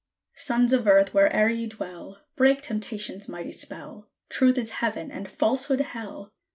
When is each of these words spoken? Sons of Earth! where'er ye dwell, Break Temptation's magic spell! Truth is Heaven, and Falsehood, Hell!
Sons 0.37 0.73
of 0.73 0.87
Earth! 0.87 1.13
where'er 1.13 1.47
ye 1.49 1.67
dwell, 1.67 2.17
Break 2.35 2.63
Temptation's 2.63 3.29
magic 3.29 3.53
spell! 3.53 4.09
Truth 4.29 4.57
is 4.57 4.71
Heaven, 4.81 5.11
and 5.11 5.29
Falsehood, 5.29 5.81
Hell! 5.81 6.33